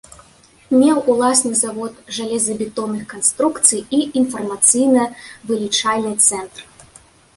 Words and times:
Меў 0.79 0.97
уласны 1.15 1.51
завод 1.59 1.93
жалезабетонных 2.17 3.03
канструкцый 3.13 3.81
і 3.99 4.03
інфармацыйна-вылічальны 4.23 6.13
цэнтр. 6.31 6.61